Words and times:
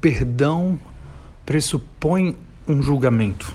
perdão 0.00 0.78
pressupõe 1.44 2.36
um 2.66 2.80
julgamento. 2.80 3.52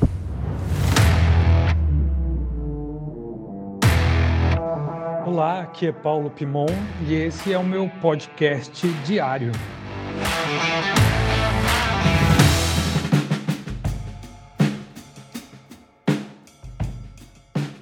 Olá, 5.25 5.61
aqui 5.61 5.87
é 5.87 5.91
Paulo 5.91 6.29
Pimon 6.29 6.67
e 7.07 7.13
esse 7.13 7.53
é 7.53 7.57
o 7.57 7.63
meu 7.63 7.89
podcast 8.01 8.87
diário. 9.05 9.51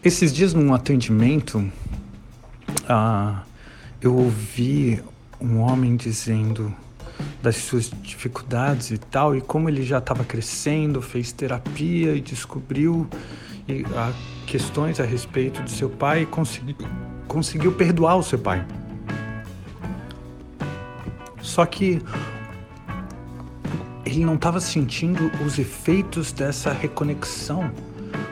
Esses 0.04 0.34
dias, 0.34 0.54
num 0.54 0.74
atendimento, 0.74 1.72
ah, 2.88 3.44
eu 4.02 4.16
ouvi 4.16 5.02
um 5.40 5.60
homem 5.60 5.96
dizendo 5.96 6.74
das 7.42 7.58
suas 7.58 7.92
dificuldades 8.02 8.92
e 8.92 8.98
tal, 8.98 9.36
e 9.36 9.42
como 9.42 9.70
ele 9.70 9.84
já 9.84 9.98
estava 9.98 10.24
crescendo, 10.24 11.02
fez 11.02 11.32
terapia 11.32 12.16
e 12.16 12.22
descobriu 12.22 13.08
e, 13.68 13.84
a, 13.96 14.12
questões 14.46 15.00
a 15.00 15.04
respeito 15.04 15.62
do 15.62 15.70
seu 15.70 15.90
pai 15.90 16.24
e 16.24 16.26
conseguiu, 16.26 16.76
conseguiu 17.28 17.72
perdoar 17.72 18.18
o 18.18 18.24
seu 18.24 18.40
pai. 18.40 18.66
Só 21.42 21.66
que 21.66 22.02
ele 24.06 24.26
não 24.26 24.36
estava 24.36 24.60
sentindo 24.60 25.32
os 25.46 25.58
efeitos 25.58 26.32
dessa 26.32 26.72
reconexão 26.74 27.72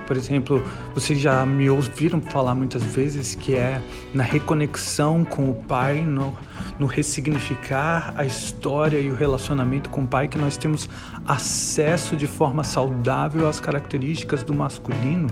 por 0.09 0.17
exemplo, 0.17 0.63
vocês 0.95 1.19
já 1.19 1.45
me 1.45 1.69
ouviram 1.69 2.19
falar 2.19 2.55
muitas 2.55 2.81
vezes 2.81 3.35
que 3.35 3.53
é 3.53 3.79
na 4.11 4.23
reconexão 4.23 5.23
com 5.23 5.51
o 5.51 5.53
Pai, 5.53 6.01
no, 6.01 6.35
no 6.79 6.87
ressignificar 6.87 8.11
a 8.17 8.25
história 8.25 8.97
e 8.97 9.11
o 9.11 9.13
relacionamento 9.13 9.87
com 9.91 10.01
o 10.01 10.07
Pai, 10.07 10.27
que 10.27 10.35
nós 10.35 10.57
temos 10.57 10.89
acesso 11.27 12.15
de 12.15 12.25
forma 12.25 12.63
saudável 12.63 13.47
às 13.47 13.59
características 13.59 14.41
do 14.41 14.51
masculino, 14.51 15.29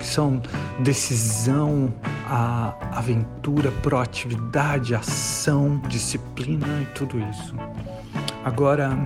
que 0.00 0.04
são 0.04 0.42
decisão, 0.80 1.94
a 2.26 2.74
aventura, 2.90 3.70
proatividade, 3.70 4.96
ação, 4.96 5.80
disciplina 5.86 6.82
e 6.82 6.86
tudo 6.86 7.20
isso. 7.20 7.54
Agora, 8.44 8.98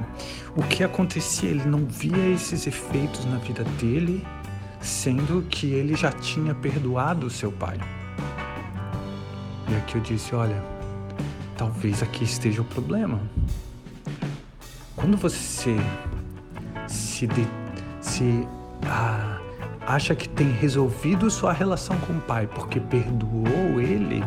o 0.57 0.63
que 0.63 0.83
acontecia? 0.83 1.51
Ele 1.51 1.67
não 1.67 1.85
via 1.85 2.31
esses 2.31 2.67
efeitos 2.67 3.27
na 3.27 3.37
vida 3.37 3.63
dele 3.79 4.25
sendo 4.83 5.43
que 5.49 5.69
ele 5.69 5.95
já 5.95 6.11
tinha 6.11 6.55
perdoado 6.55 7.31
seu 7.31 7.51
pai. 7.51 7.79
E 9.69 9.77
aqui 9.77 9.95
eu 9.95 10.01
disse: 10.03 10.35
olha, 10.35 10.63
talvez 11.57 12.03
aqui 12.03 12.25
esteja 12.25 12.61
o 12.61 12.65
problema. 12.65 13.21
Quando 14.97 15.17
você 15.17 15.77
se, 16.87 17.27
de, 17.27 17.47
se 18.01 18.47
ah, 18.87 19.39
acha 19.87 20.15
que 20.15 20.29
tem 20.29 20.51
resolvido 20.51 21.31
sua 21.31 21.53
relação 21.53 21.97
com 22.01 22.13
o 22.13 22.21
pai 22.21 22.47
porque 22.47 22.79
perdoou 22.79 23.81
ele, 23.81 24.23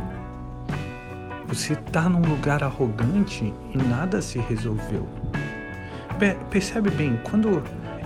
você 1.47 1.73
está 1.73 2.09
num 2.09 2.21
lugar 2.21 2.63
arrogante 2.63 3.53
e 3.73 3.77
nada 3.77 4.21
se 4.21 4.39
resolveu. 4.39 5.07
Percebe 6.49 6.89
bem, 6.89 7.19
quando 7.29 7.61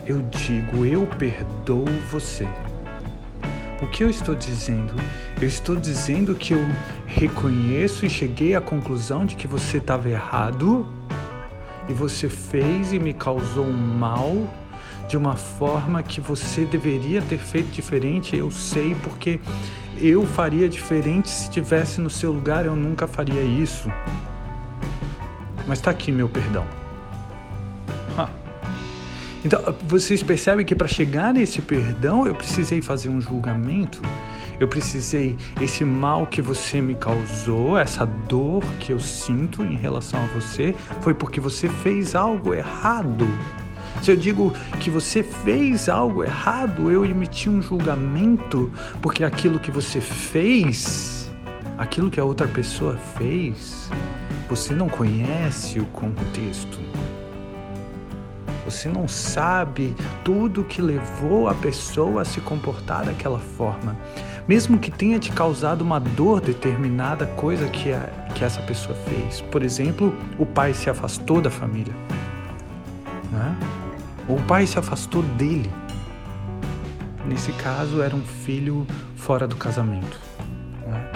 eu 0.09 0.23
digo 0.23 0.87
eu 0.87 1.05
perdoo 1.05 1.85
você. 2.09 2.47
O 3.79 3.85
que 3.85 4.03
eu 4.03 4.09
estou 4.09 4.33
dizendo? 4.33 4.91
Eu 5.39 5.47
estou 5.47 5.75
dizendo 5.75 6.33
que 6.33 6.51
eu 6.51 6.65
reconheço 7.05 8.07
e 8.07 8.09
cheguei 8.09 8.55
à 8.55 8.59
conclusão 8.59 9.23
de 9.23 9.35
que 9.35 9.45
você 9.45 9.77
estava 9.77 10.09
errado 10.09 10.87
e 11.87 11.93
você 11.93 12.27
fez 12.27 12.91
e 12.91 12.97
me 12.97 13.13
causou 13.13 13.65
um 13.65 13.71
mal 13.71 14.35
de 15.07 15.15
uma 15.15 15.35
forma 15.35 16.01
que 16.01 16.19
você 16.19 16.65
deveria 16.65 17.21
ter 17.21 17.37
feito 17.37 17.69
diferente. 17.69 18.35
Eu 18.35 18.49
sei 18.49 18.95
porque 19.03 19.39
eu 20.01 20.25
faria 20.25 20.67
diferente 20.67 21.29
se 21.29 21.43
estivesse 21.43 22.01
no 22.01 22.09
seu 22.09 22.31
lugar, 22.31 22.65
eu 22.65 22.75
nunca 22.75 23.07
faria 23.07 23.43
isso. 23.43 23.91
Mas 25.67 25.77
está 25.77 25.91
aqui 25.91 26.11
meu 26.11 26.27
perdão. 26.27 26.78
Então, 29.43 29.73
vocês 29.87 30.21
percebem 30.21 30.65
que 30.65 30.75
para 30.75 30.87
chegar 30.87 31.33
nesse 31.33 31.61
perdão, 31.61 32.27
eu 32.27 32.35
precisei 32.35 32.81
fazer 32.81 33.09
um 33.09 33.21
julgamento. 33.21 34.01
Eu 34.59 34.67
precisei, 34.67 35.37
esse 35.61 35.85
mal 35.85 36.27
que 36.27 36.41
você 36.41 36.81
me 36.81 36.93
causou, 36.93 37.77
essa 37.77 38.05
dor 38.05 38.61
que 38.81 38.91
eu 38.91 38.99
sinto 38.99 39.63
em 39.63 39.77
relação 39.77 40.21
a 40.21 40.25
você, 40.27 40.75
foi 40.99 41.13
porque 41.13 41.39
você 41.39 41.69
fez 41.69 42.13
algo 42.13 42.53
errado. 42.53 43.25
Se 44.01 44.11
eu 44.11 44.17
digo 44.17 44.53
que 44.81 44.89
você 44.89 45.23
fez 45.23 45.87
algo 45.87 46.23
errado, 46.23 46.91
eu 46.91 47.05
emiti 47.05 47.49
um 47.49 47.61
julgamento, 47.61 48.69
porque 49.01 49.23
aquilo 49.23 49.59
que 49.59 49.71
você 49.71 50.01
fez, 50.01 51.31
aquilo 51.77 52.09
que 52.11 52.19
a 52.19 52.25
outra 52.25 52.47
pessoa 52.47 52.97
fez, 53.17 53.89
você 54.49 54.73
não 54.73 54.89
conhece 54.89 55.79
o 55.79 55.85
contexto. 55.85 56.79
Você 58.69 58.87
não 58.87 59.07
sabe 59.07 59.95
tudo 60.23 60.63
que 60.63 60.79
levou 60.79 61.47
a 61.47 61.55
pessoa 61.55 62.21
a 62.21 62.25
se 62.25 62.39
comportar 62.39 63.03
daquela 63.03 63.39
forma. 63.39 63.97
Mesmo 64.47 64.77
que 64.77 64.91
tenha 64.91 65.17
te 65.17 65.31
causado 65.31 65.81
uma 65.81 65.99
dor 65.99 66.39
determinada 66.39 67.25
coisa 67.25 67.67
que, 67.67 67.91
a, 67.91 68.01
que 68.35 68.43
essa 68.43 68.61
pessoa 68.61 68.95
fez. 69.07 69.41
Por 69.41 69.63
exemplo, 69.63 70.15
o 70.37 70.45
pai 70.45 70.75
se 70.75 70.87
afastou 70.87 71.41
da 71.41 71.49
família. 71.49 71.93
Né? 73.31 73.57
Ou 74.27 74.37
o 74.37 74.43
pai 74.43 74.67
se 74.67 74.77
afastou 74.77 75.23
dele. 75.23 75.71
Nesse 77.25 77.51
caso, 77.53 78.03
era 78.03 78.15
um 78.15 78.21
filho 78.21 78.85
fora 79.15 79.47
do 79.47 79.55
casamento. 79.55 80.19
Né? 80.85 81.11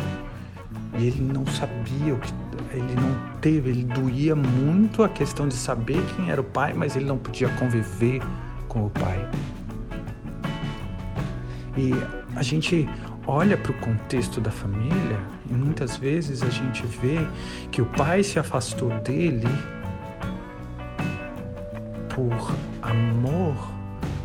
E 0.97 1.05
ele 1.05 1.21
não 1.21 1.45
sabia 1.45 2.15
o 2.15 2.17
que 2.17 2.33
ele 2.77 2.95
não 2.95 3.39
teve, 3.39 3.69
ele 3.69 3.83
doía 3.83 4.35
muito 4.35 5.03
a 5.03 5.09
questão 5.09 5.47
de 5.47 5.53
saber 5.53 6.03
quem 6.15 6.29
era 6.29 6.41
o 6.41 6.43
pai, 6.43 6.73
mas 6.73 6.95
ele 6.95 7.05
não 7.05 7.17
podia 7.17 7.49
conviver 7.49 8.21
com 8.67 8.85
o 8.85 8.89
pai. 8.89 9.29
E 11.77 11.91
a 12.35 12.43
gente 12.43 12.87
olha 13.25 13.57
para 13.57 13.71
o 13.71 13.75
contexto 13.75 14.41
da 14.41 14.51
família 14.51 15.19
e 15.49 15.53
muitas 15.53 15.97
vezes 15.97 16.43
a 16.43 16.49
gente 16.49 16.85
vê 16.85 17.19
que 17.71 17.81
o 17.81 17.85
pai 17.85 18.23
se 18.23 18.39
afastou 18.39 18.89
dele 19.01 19.47
por 22.13 22.55
amor 22.81 23.55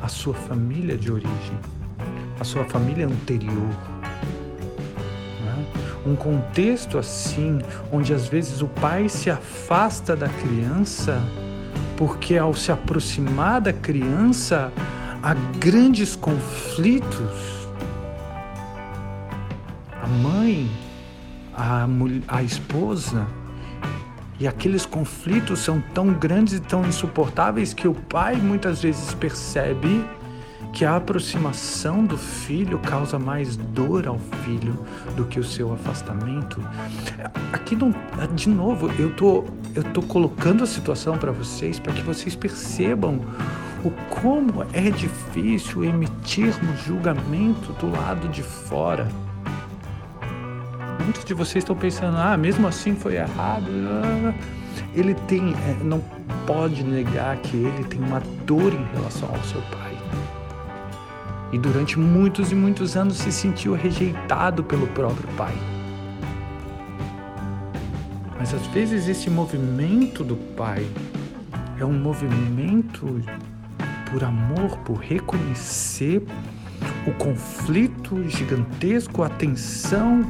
à 0.03 0.09
sua 0.09 0.35
família 0.35 0.97
de 0.97 1.11
origem, 1.11 1.59
à 2.39 2.45
sua 2.45 2.65
família 2.65 3.07
anterior 3.07 3.88
um 6.09 6.17
contexto 6.17 6.99
assim, 6.99 7.61
onde 7.93 8.15
às 8.15 8.27
vezes 8.27 8.63
o 8.63 8.69
pai 8.69 9.09
se 9.09 9.31
afasta 9.31 10.17
da 10.17 10.29
criança, 10.29 11.23
porque 11.97 12.37
ao 12.37 12.55
se 12.55 12.73
aproximar 12.73 13.61
da 13.61 13.73
criança 13.73 14.73
há 15.23 15.35
grandes 15.59 16.17
conflitos. 16.17 17.69
A 20.03 20.07
mãe, 20.07 20.71
a, 21.55 21.87
a 22.29 22.43
esposa, 22.43 23.27
e 24.41 24.47
aqueles 24.47 24.87
conflitos 24.87 25.59
são 25.59 25.81
tão 25.93 26.13
grandes 26.13 26.55
e 26.55 26.61
tão 26.61 26.87
insuportáveis 26.87 27.75
que 27.75 27.89
o 27.89 27.95
pai 27.95 28.37
muitas 28.37 28.83
vezes 28.83 29.13
percebe 29.15 30.05
que 30.73 30.85
a 30.85 30.97
aproximação 30.97 32.05
do 32.05 32.17
filho 32.17 32.79
causa 32.79 33.19
mais 33.19 33.57
dor 33.57 34.07
ao 34.07 34.19
filho 34.45 34.79
do 35.17 35.25
que 35.25 35.41
o 35.41 35.45
seu 35.45 35.73
afastamento. 35.73 36.63
Aqui 37.53 37.75
não, 37.75 37.95
de 38.35 38.49
novo, 38.49 38.91
eu 38.99 39.15
tô 39.15 39.45
eu 39.75 39.85
tô 39.85 40.03
colocando 40.03 40.65
a 40.65 40.67
situação 40.67 41.17
para 41.17 41.31
vocês 41.31 41.79
para 41.79 41.93
que 41.93 42.03
vocês 42.03 42.35
percebam 42.35 43.21
o 43.85 43.91
como 44.21 44.65
é 44.73 44.91
difícil 44.91 45.85
emitirmos 45.85 46.81
julgamento 46.85 47.73
do 47.75 47.91
lado 47.91 48.29
de 48.29 48.43
fora. 48.43 49.07
Muitos 51.05 51.25
de 51.25 51.33
vocês 51.33 51.63
estão 51.63 51.77
pensando, 51.77 52.17
ah, 52.19 52.37
mesmo 52.37 52.67
assim 52.67 52.95
foi 52.95 53.17
errado. 53.17 53.67
Ele 54.95 55.15
tem, 55.15 55.55
é, 55.55 55.77
não 55.83 56.03
pode 56.47 56.83
negar 56.83 57.37
que 57.37 57.57
ele 57.57 57.85
tem 57.85 58.01
uma 58.01 58.21
dor 58.45 58.73
em 58.73 58.85
relação 58.95 59.29
ao 59.29 59.43
seu 59.45 59.61
pai 59.63 59.88
e 61.53 61.59
durante 61.59 61.99
muitos 61.99 62.53
e 62.53 62.55
muitos 62.55 62.97
anos 62.97 63.19
se 63.19 63.33
sentiu 63.33 63.75
rejeitado 63.75 64.63
pelo 64.63 64.87
próprio 64.89 65.29
pai. 65.37 65.55
Mas 68.39 68.55
às 68.55 68.67
vezes 68.69 69.09
esse 69.09 69.29
movimento 69.29 70.23
do 70.23 70.37
pai 70.37 70.87
é 71.79 71.85
um 71.85 71.99
movimento 71.99 73.21
por 74.11 74.25
amor, 74.25 74.79
por 74.79 74.99
reconhecer 74.99 76.23
o 77.07 77.13
conflito 77.13 78.29
gigantesco, 78.29 79.23
a 79.23 79.29
tensão 79.29 80.25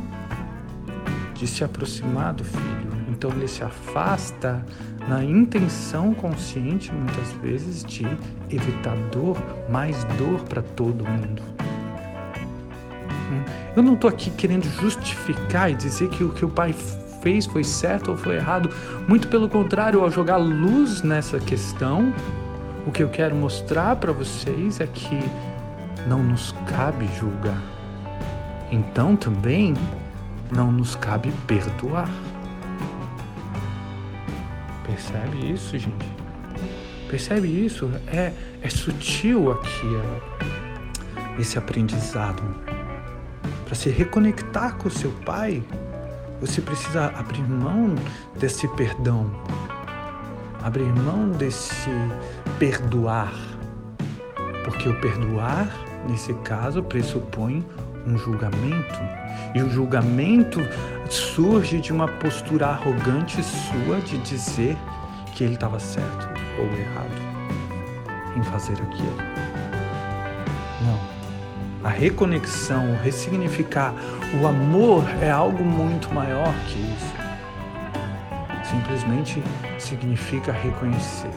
de 1.35 1.47
se 1.47 1.63
aproximar 1.63 2.35
do 2.35 2.45
filho. 2.45 2.89
Então 3.09 3.31
ele 3.31 3.49
se 3.49 3.63
afasta 3.63 4.65
na 5.09 5.25
intenção 5.25 6.13
consciente, 6.13 6.93
muitas 6.93 7.33
vezes, 7.43 7.83
de 7.83 8.07
evitar 8.51 8.97
dor, 9.11 9.39
mais 9.69 10.05
dor 10.19 10.41
para 10.43 10.63
todo 10.63 11.05
mundo. 11.05 11.43
Eu 13.75 13.83
não 13.83 13.95
estou 13.95 14.11
aqui 14.11 14.31
querendo 14.31 14.65
justificar 14.65 15.71
e 15.71 15.75
dizer 15.75 16.09
que 16.11 16.25
o 16.25 16.31
que 16.31 16.45
o 16.45 16.49
pai 16.49 16.75
fez 17.23 17.47
foi 17.47 17.65
certo 17.65 18.11
ou 18.11 18.17
foi 18.17 18.37
errado. 18.37 18.71
Muito 19.07 19.29
pelo 19.29 19.49
contrário, 19.49 20.01
ao 20.03 20.11
jogar 20.11 20.37
luz 20.37 21.03
nessa 21.03 21.39
questão, 21.39 22.13
o 22.87 22.91
que 22.91 23.03
eu 23.03 23.09
quero 23.09 23.35
mostrar 23.35 23.97
para 23.97 24.13
vocês 24.13 24.81
é 24.81 24.87
que 24.87 25.19
não 26.07 26.23
nos 26.23 26.55
cabe 26.67 27.09
julgar. 27.19 27.63
Então 28.71 29.17
também 29.17 29.75
não 30.51 30.73
nos 30.73 30.97
cabe 30.97 31.31
perdoar. 31.47 32.09
Percebe 34.99 35.53
isso, 35.53 35.79
gente? 35.79 36.07
Percebe 37.09 37.47
isso? 37.47 37.89
É, 38.09 38.33
é 38.61 38.69
sutil 38.69 39.53
aqui 39.53 39.87
é, 39.95 41.41
esse 41.41 41.57
aprendizado. 41.57 42.43
Para 43.65 43.77
se 43.77 43.91
reconectar 43.91 44.75
com 44.75 44.89
o 44.89 44.91
seu 44.91 45.13
pai, 45.25 45.63
você 46.41 46.61
precisa 46.61 47.07
abrir 47.17 47.43
mão 47.43 47.95
desse 48.41 48.67
perdão, 48.75 49.31
abrir 50.65 50.93
mão 50.93 51.31
desse 51.31 51.91
perdoar. 52.59 53.33
Porque 54.65 54.89
o 54.89 55.01
perdoar, 55.01 55.73
nesse 56.09 56.35
caso, 56.43 56.83
pressupõe 56.83 57.65
um 58.07 58.17
julgamento. 58.17 58.99
E 59.55 59.63
o 59.63 59.71
julgamento 59.71 60.61
surge 61.09 61.81
de 61.81 61.93
uma 61.93 62.09
postura 62.09 62.67
arrogante 62.67 63.43
sua 63.43 64.01
de 64.01 64.19
dizer 64.19 64.77
que 65.35 65.45
ele 65.45 65.55
estava 65.55 65.79
certo 65.79 66.29
ou 66.59 66.67
errado 66.79 67.29
em 68.37 68.43
fazer 68.43 68.75
aquilo. 68.75 69.17
Não. 70.83 71.19
A 71.85 71.91
reconexão, 71.91 72.93
o 72.93 72.97
ressignificar, 73.03 73.95
o 74.41 74.47
amor 74.47 75.05
é 75.23 75.31
algo 75.31 75.65
muito 75.65 76.13
maior 76.13 76.53
que 76.67 76.79
isso. 76.79 77.29
Simplesmente 78.65 79.43
significa 79.79 80.53
reconhecer 80.53 81.31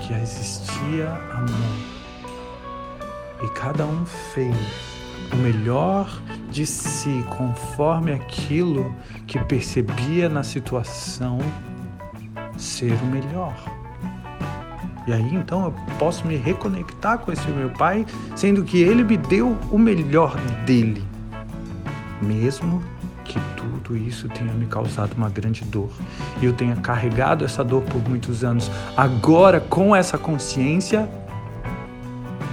que 0.00 0.12
existia 0.14 1.08
amor 1.32 1.95
e 3.46 3.48
cada 3.50 3.86
um 3.86 4.04
fez 4.04 4.56
o 5.32 5.36
melhor 5.36 6.20
de 6.50 6.66
si 6.66 7.24
conforme 7.36 8.12
aquilo 8.12 8.92
que 9.26 9.38
percebia 9.44 10.28
na 10.28 10.42
situação 10.42 11.38
ser 12.56 12.92
o 12.92 13.06
melhor. 13.06 13.54
E 15.06 15.12
aí 15.12 15.34
então 15.34 15.66
eu 15.66 15.74
posso 15.96 16.26
me 16.26 16.36
reconectar 16.36 17.18
com 17.18 17.30
esse 17.30 17.48
meu 17.48 17.70
pai, 17.70 18.04
sendo 18.34 18.64
que 18.64 18.82
ele 18.82 19.04
me 19.04 19.16
deu 19.16 19.56
o 19.70 19.78
melhor 19.78 20.36
dele, 20.64 21.04
mesmo 22.20 22.82
que 23.24 23.38
tudo 23.56 23.96
isso 23.96 24.28
tenha 24.28 24.52
me 24.52 24.66
causado 24.66 25.12
uma 25.12 25.30
grande 25.30 25.64
dor 25.64 25.90
e 26.40 26.46
eu 26.46 26.52
tenha 26.52 26.74
carregado 26.74 27.44
essa 27.44 27.62
dor 27.62 27.82
por 27.82 28.02
muitos 28.08 28.42
anos. 28.42 28.68
Agora, 28.96 29.60
com 29.60 29.94
essa 29.94 30.18
consciência, 30.18 31.08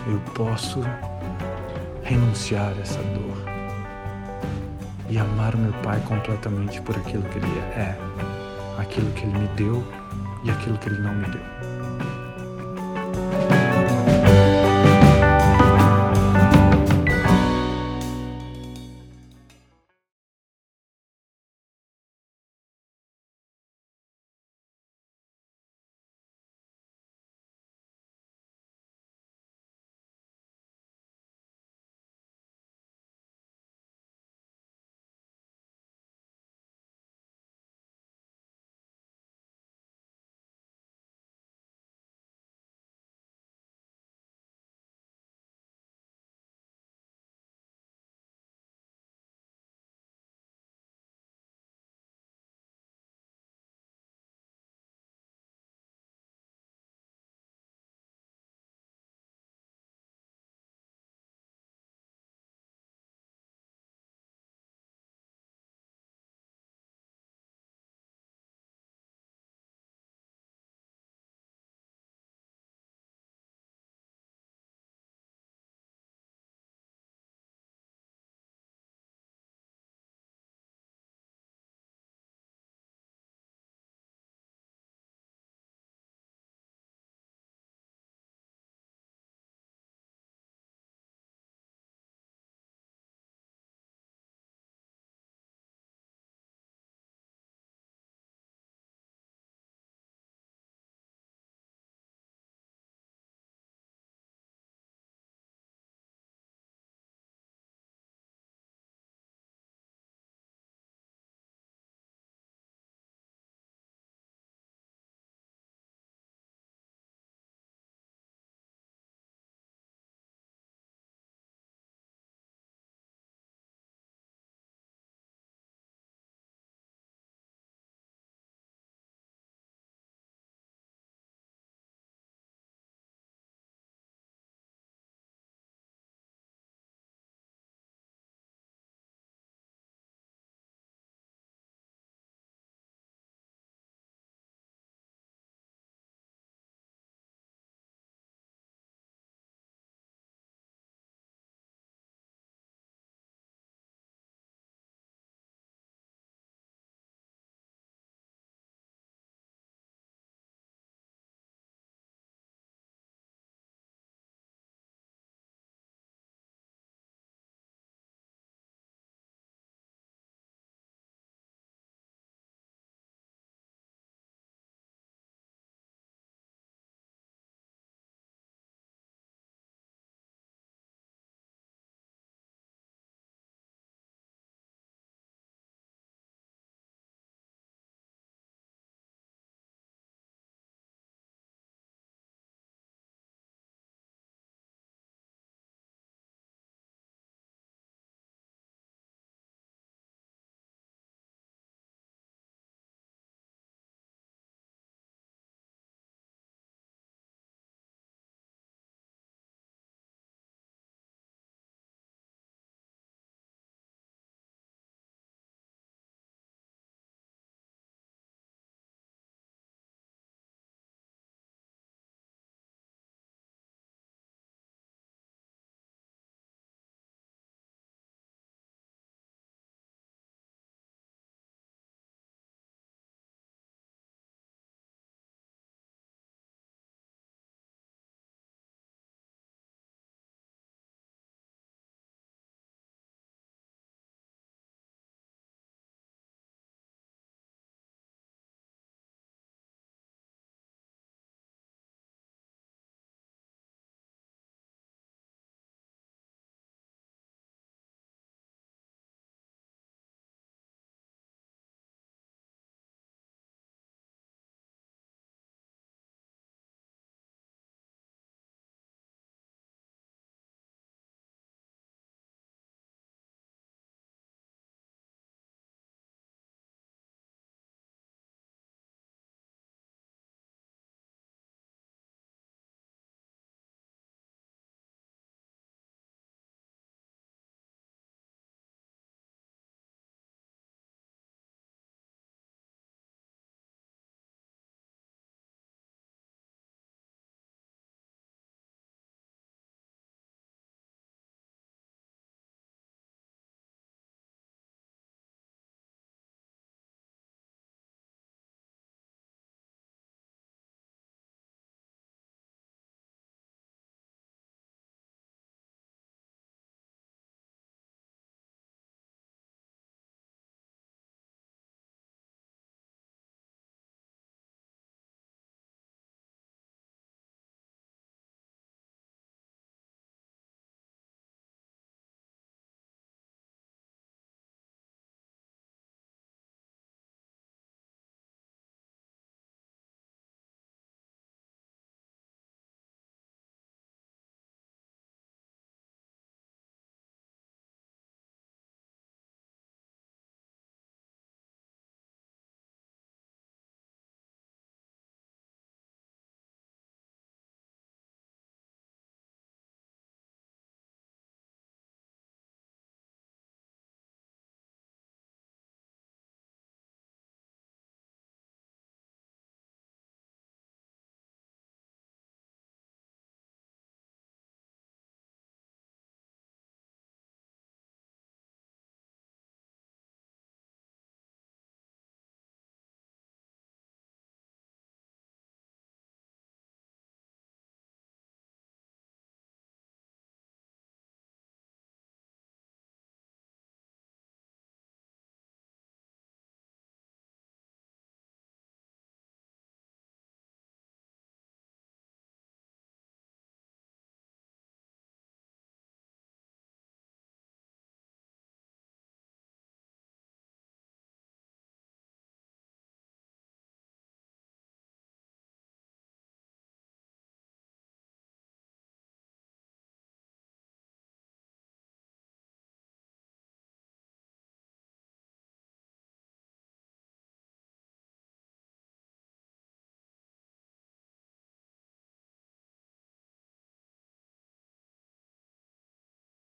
eu 0.08 0.20
posso 0.34 0.82
renunciar 2.04 2.74
a 2.78 2.82
essa 2.82 3.02
dor 3.02 3.38
e 5.10 5.18
amar 5.18 5.56
o 5.56 5.58
meu 5.58 5.74
Pai 5.82 6.00
completamente 6.02 6.82
por 6.82 6.96
aquilo 6.98 7.24
que 7.24 7.38
Ele 7.38 7.60
é, 7.76 7.96
aquilo 8.78 9.10
que 9.12 9.24
Ele 9.24 9.38
me 9.38 9.48
deu 9.50 9.84
e 10.44 10.52
aquilo 10.52 10.78
que 10.78 10.90
Ele 10.90 11.02
não 11.02 11.14
me 11.14 11.26
deu. 11.28 11.73